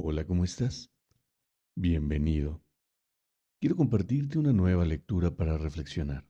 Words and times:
Hola, 0.00 0.24
¿cómo 0.24 0.44
estás? 0.44 0.92
Bienvenido. 1.74 2.62
Quiero 3.60 3.74
compartirte 3.74 4.38
una 4.38 4.52
nueva 4.52 4.84
lectura 4.84 5.34
para 5.34 5.58
reflexionar. 5.58 6.24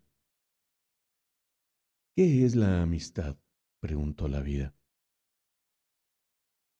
¿Qué 2.17 2.47
es 2.47 2.57
la 2.57 2.81
amistad? 2.81 3.37
preguntó 3.79 4.27
la 4.27 4.41
vida. 4.41 4.75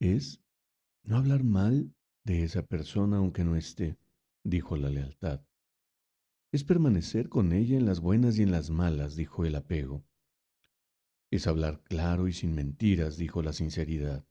Es 0.01 0.43
no 1.03 1.19
hablar 1.19 1.45
mal 1.45 1.95
de 2.25 2.45
esa 2.45 2.63
persona 2.63 3.19
aunque 3.19 3.45
no 3.45 3.55
esté, 3.55 3.99
dijo 4.43 4.79
la 4.79 4.89
lealtad. 4.89 5.45
Es 6.53 6.65
permanecer 6.65 7.29
con 7.29 7.53
ella 7.53 7.77
en 7.77 7.85
las 7.85 8.01
buenas 8.01 8.39
y 8.39 8.45
en 8.45 8.51
las 8.51 8.71
malas, 8.71 9.15
dijo 9.15 9.45
el 9.45 9.57
apego. 9.57 10.07
Es 11.31 11.47
hablar 11.49 11.83
claro 11.83 12.29
y 12.29 12.33
sin 12.33 12.55
mentiras, 12.55 13.19
dijo 13.19 13.43
la 13.43 13.53
sinceridad 13.53 14.27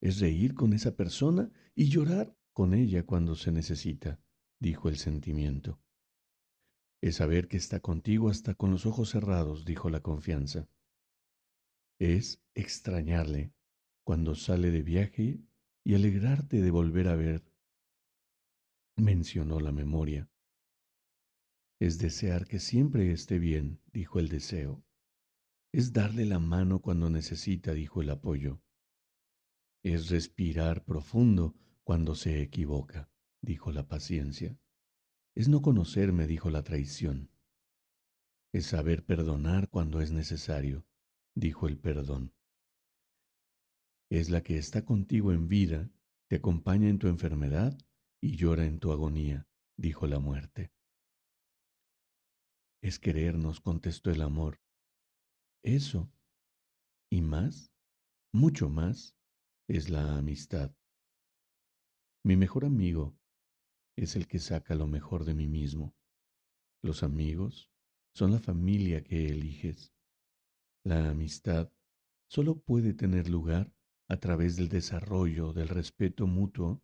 es 0.00 0.20
reír 0.20 0.54
con 0.54 0.72
esa 0.72 0.96
persona 0.96 1.50
y 1.74 1.88
llorar 1.88 2.36
con 2.52 2.74
ella 2.74 3.04
cuando 3.04 3.34
se 3.34 3.52
necesita, 3.52 4.20
dijo 4.60 4.88
el 4.88 4.96
sentimiento. 4.96 5.80
Es 7.00 7.16
saber 7.16 7.48
que 7.48 7.56
está 7.56 7.80
contigo 7.80 8.28
hasta 8.28 8.54
con 8.54 8.70
los 8.70 8.86
ojos 8.86 9.10
cerrados, 9.10 9.64
dijo 9.64 9.90
la 9.90 10.00
confianza. 10.00 10.68
Es 12.00 12.42
extrañarle 12.54 13.52
cuando 14.04 14.34
sale 14.34 14.70
de 14.70 14.82
viaje 14.82 15.40
y 15.84 15.94
alegrarte 15.94 16.60
de 16.60 16.70
volver 16.70 17.08
a 17.08 17.16
ver, 17.16 17.44
mencionó 18.96 19.60
la 19.60 19.72
memoria. 19.72 20.28
Es 21.80 21.98
desear 21.98 22.46
que 22.46 22.58
siempre 22.58 23.12
esté 23.12 23.38
bien, 23.38 23.80
dijo 23.92 24.18
el 24.18 24.28
deseo. 24.28 24.84
Es 25.72 25.92
darle 25.92 26.24
la 26.24 26.40
mano 26.40 26.80
cuando 26.80 27.08
necesita, 27.08 27.72
dijo 27.72 28.02
el 28.02 28.10
apoyo. 28.10 28.60
Es 29.90 30.10
respirar 30.10 30.84
profundo 30.84 31.54
cuando 31.82 32.14
se 32.14 32.42
equivoca, 32.42 33.10
dijo 33.40 33.72
la 33.72 33.88
paciencia. 33.88 34.54
Es 35.34 35.48
no 35.48 35.62
conocerme, 35.62 36.26
dijo 36.26 36.50
la 36.50 36.62
traición. 36.62 37.30
Es 38.52 38.66
saber 38.66 39.06
perdonar 39.06 39.70
cuando 39.70 40.02
es 40.02 40.12
necesario, 40.12 40.84
dijo 41.34 41.68
el 41.68 41.78
perdón. 41.78 42.34
Es 44.10 44.28
la 44.28 44.42
que 44.42 44.58
está 44.58 44.84
contigo 44.84 45.32
en 45.32 45.48
vida, 45.48 45.90
te 46.26 46.36
acompaña 46.36 46.90
en 46.90 46.98
tu 46.98 47.08
enfermedad 47.08 47.78
y 48.20 48.36
llora 48.36 48.66
en 48.66 48.80
tu 48.80 48.92
agonía, 48.92 49.48
dijo 49.78 50.06
la 50.06 50.18
muerte. 50.18 50.70
Es 52.82 52.98
querernos, 52.98 53.62
contestó 53.62 54.10
el 54.10 54.20
amor. 54.20 54.60
Eso, 55.62 56.12
y 57.08 57.22
más, 57.22 57.72
mucho 58.34 58.68
más, 58.68 59.17
es 59.68 59.90
la 59.90 60.16
amistad. 60.16 60.74
Mi 62.24 62.36
mejor 62.36 62.64
amigo 62.64 63.18
es 63.96 64.16
el 64.16 64.26
que 64.26 64.38
saca 64.38 64.74
lo 64.74 64.86
mejor 64.86 65.26
de 65.26 65.34
mí 65.34 65.46
mismo. 65.46 65.94
Los 66.82 67.02
amigos 67.02 67.70
son 68.14 68.32
la 68.32 68.38
familia 68.38 69.04
que 69.04 69.28
eliges. 69.28 69.92
La 70.84 71.10
amistad 71.10 71.70
solo 72.30 72.58
puede 72.60 72.94
tener 72.94 73.28
lugar 73.28 73.70
a 74.08 74.16
través 74.16 74.56
del 74.56 74.70
desarrollo 74.70 75.52
del 75.52 75.68
respeto 75.68 76.26
mutuo 76.26 76.82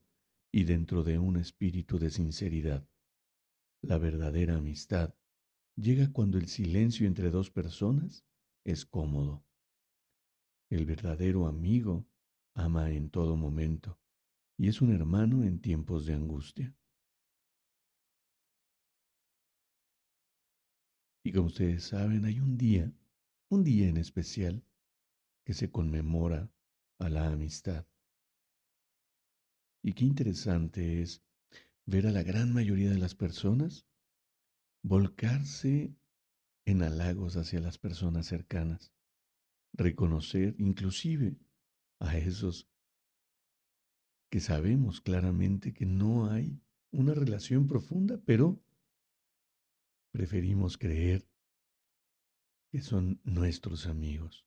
y 0.53 0.65
dentro 0.65 1.03
de 1.03 1.19
un 1.19 1.39
espíritu 1.39 1.99
de 1.99 2.11
sinceridad. 2.11 2.87
La 3.81 3.97
verdadera 3.97 4.57
amistad 4.57 5.15
llega 5.75 6.13
cuando 6.13 6.37
el 6.37 6.49
silencio 6.49 7.07
entre 7.07 7.31
dos 7.31 7.51
personas 7.51 8.27
es 8.63 8.85
cómodo. 8.85 9.43
El 10.71 10.85
verdadero 10.85 11.47
amigo 11.47 12.07
ama 12.55 12.91
en 12.91 13.11
todo 13.11 13.37
momento 13.37 13.99
y 14.57 14.69
es 14.69 14.81
un 14.81 14.93
hermano 14.93 15.43
en 15.43 15.61
tiempos 15.61 16.07
de 16.07 16.15
angustia. 16.15 16.75
Y 21.25 21.33
como 21.33 21.47
ustedes 21.47 21.85
saben, 21.85 22.25
hay 22.25 22.39
un 22.39 22.57
día, 22.57 22.93
un 23.49 23.65
día 23.65 23.89
en 23.89 23.97
especial, 23.97 24.63
que 25.45 25.55
se 25.55 25.71
conmemora 25.71 26.51
a 26.99 27.09
la 27.09 27.27
amistad. 27.27 27.87
Y 29.83 29.93
qué 29.95 30.05
interesante 30.05 31.03
es 31.03 31.23
ver 31.87 32.07
a 32.07 32.13
la 32.13 32.23
gran 32.23 32.53
mayoría 32.53 32.91
de 32.91 32.99
las 32.99 33.15
personas 33.15 33.87
volcarse 34.83 35.95
en 36.67 36.83
halagos 36.83 37.37
hacia 37.37 37.61
las 37.61 37.79
personas 37.79 38.27
cercanas, 38.27 38.93
reconocer 39.73 40.55
inclusive 40.59 41.37
a 42.05 42.17
esos 42.19 42.69
que 44.31 44.41
sabemos 44.41 45.01
claramente 45.01 45.73
que 45.73 45.87
no 45.87 46.31
hay 46.31 46.61
una 46.91 47.15
relación 47.15 47.67
profunda, 47.67 48.21
pero 48.25 48.61
preferimos 50.13 50.79
creer 50.79 51.29
que 52.71 52.81
son 52.81 53.21
nuestros 53.25 53.87
amigos. 53.87 54.47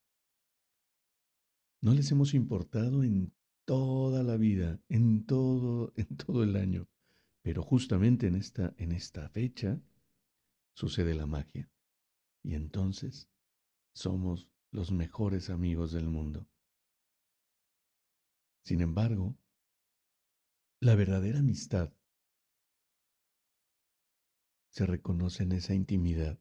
No 1.82 1.94
les 1.94 2.12
hemos 2.12 2.34
importado 2.34 3.04
en 3.04 3.34
toda 3.66 4.24
la 4.24 4.38
vida, 4.38 4.82
en 4.90 5.26
todo, 5.26 5.94
en 5.96 6.18
todo 6.18 6.44
el 6.44 6.56
año, 6.56 6.88
pero 7.42 7.64
justamente 7.64 8.28
en 8.28 8.36
esta, 8.36 8.74
en 8.78 8.92
esta 8.92 9.30
fecha 9.30 9.82
sucede 10.74 11.16
la 11.16 11.28
magia. 11.28 11.70
Y 12.44 12.56
entonces 12.56 13.30
somos 13.94 14.50
los 14.72 14.92
mejores 14.92 15.50
amigos 15.50 15.92
del 15.92 16.08
mundo. 16.08 16.48
Sin 18.68 18.82
embargo, 18.82 19.34
la 20.82 20.96
verdadera 20.96 21.40
amistad 21.40 21.94
se 24.68 24.86
reconoce 24.86 25.44
en 25.44 25.54
esa 25.54 25.74
intimidad 25.74 26.38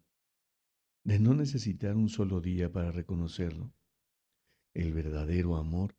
de 1.04 1.20
no 1.20 1.34
necesitar 1.34 1.94
un 1.94 2.09
solo 2.09 2.41
día 2.41 2.72
para 2.72 2.91
reconocerlo. 2.91 3.72
El 4.75 4.92
verdadero 4.92 5.54
amor 5.56 5.94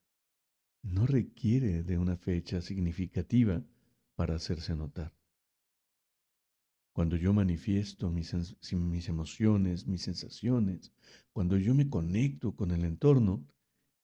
no 0.84 1.08
requiere 1.08 1.84
de 1.84 1.98
una 1.98 2.18
fecha 2.18 2.60
significativa 2.60 3.64
para 4.16 4.36
hacerse 4.36 4.76
notar. 4.76 5.16
Cuando 6.92 7.16
yo 7.16 7.32
manifiesto 7.32 8.12
mis, 8.12 8.34
mis, 8.74 9.08
emociones, 9.08 9.88
mis 9.88 10.02
sensaciones, 10.02 10.92
cuando 11.32 11.56
yo 11.56 11.74
me 11.74 11.90
conecto 11.90 12.54
con 12.54 12.72
el 12.72 12.84
entorno, 12.84 13.48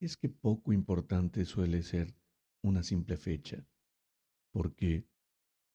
es 0.05 0.17
que 0.17 0.29
poco 0.29 0.73
importante 0.73 1.45
suele 1.45 1.81
ser 1.83 2.15
una 2.61 2.83
simple 2.83 3.17
fecha, 3.17 3.65
porque 4.51 5.07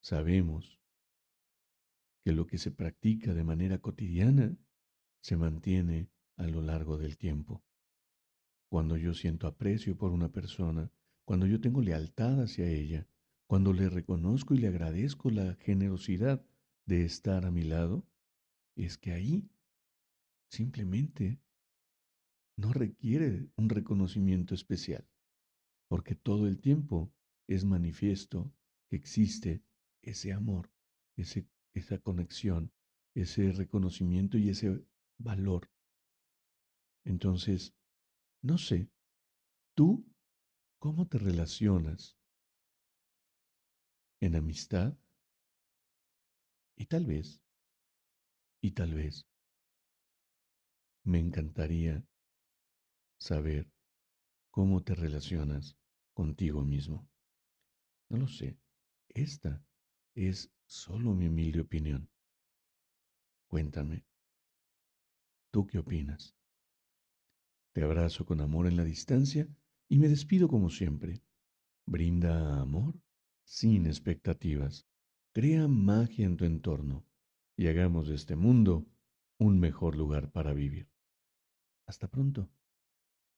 sabemos 0.02 0.80
que 2.24 2.32
lo 2.32 2.46
que 2.46 2.58
se 2.58 2.70
practica 2.70 3.32
de 3.32 3.44
manera 3.44 3.78
cotidiana 3.78 4.56
se 5.22 5.36
mantiene 5.36 6.10
a 6.36 6.46
lo 6.46 6.62
largo 6.62 6.98
del 6.98 7.16
tiempo. 7.16 7.64
Cuando 8.70 8.96
yo 8.96 9.14
siento 9.14 9.46
aprecio 9.46 9.96
por 9.96 10.12
una 10.12 10.30
persona, 10.30 10.92
cuando 11.24 11.46
yo 11.46 11.60
tengo 11.60 11.80
lealtad 11.80 12.42
hacia 12.42 12.66
ella, 12.68 13.08
cuando 13.46 13.72
le 13.72 13.88
reconozco 13.88 14.54
y 14.54 14.58
le 14.58 14.68
agradezco 14.68 15.30
la 15.30 15.54
generosidad 15.54 16.44
de 16.84 17.04
estar 17.04 17.46
a 17.46 17.50
mi 17.50 17.62
lado, 17.62 18.06
es 18.76 18.98
que 18.98 19.12
ahí 19.12 19.50
simplemente 20.50 21.40
no 22.58 22.72
requiere 22.72 23.48
un 23.54 23.68
reconocimiento 23.68 24.52
especial, 24.52 25.08
porque 25.88 26.16
todo 26.16 26.48
el 26.48 26.60
tiempo 26.60 27.12
es 27.46 27.64
manifiesto 27.64 28.52
que 28.90 28.96
existe 28.96 29.62
ese 30.02 30.32
amor, 30.32 30.68
ese, 31.16 31.46
esa 31.72 31.98
conexión, 31.98 32.72
ese 33.14 33.52
reconocimiento 33.52 34.38
y 34.38 34.48
ese 34.48 34.84
valor. 35.18 35.70
Entonces, 37.04 37.76
no 38.42 38.58
sé, 38.58 38.90
¿tú 39.76 40.04
cómo 40.80 41.06
te 41.06 41.18
relacionas 41.18 42.18
en 44.20 44.34
amistad? 44.34 44.98
Y 46.76 46.86
tal 46.86 47.06
vez, 47.06 47.40
y 48.60 48.72
tal 48.72 48.94
vez, 48.94 49.28
me 51.04 51.20
encantaría 51.20 52.04
saber 53.18 53.70
cómo 54.50 54.82
te 54.82 54.94
relacionas 54.94 55.76
contigo 56.14 56.64
mismo. 56.64 57.08
No 58.08 58.18
lo 58.18 58.28
sé. 58.28 58.58
Esta 59.08 59.62
es 60.14 60.50
solo 60.66 61.14
mi 61.14 61.26
humilde 61.26 61.60
opinión. 61.60 62.08
Cuéntame, 63.48 64.04
¿tú 65.50 65.66
qué 65.66 65.78
opinas? 65.78 66.36
Te 67.72 67.82
abrazo 67.82 68.26
con 68.26 68.40
amor 68.40 68.66
en 68.66 68.76
la 68.76 68.84
distancia 68.84 69.48
y 69.88 69.98
me 69.98 70.08
despido 70.08 70.48
como 70.48 70.70
siempre. 70.70 71.22
Brinda 71.86 72.60
amor 72.60 73.00
sin 73.44 73.86
expectativas. 73.86 74.86
Crea 75.32 75.68
magia 75.68 76.26
en 76.26 76.36
tu 76.36 76.44
entorno 76.44 77.06
y 77.56 77.68
hagamos 77.68 78.08
de 78.08 78.16
este 78.16 78.36
mundo 78.36 78.86
un 79.38 79.58
mejor 79.58 79.96
lugar 79.96 80.30
para 80.30 80.52
vivir. 80.52 80.88
Hasta 81.86 82.08
pronto. 82.08 82.50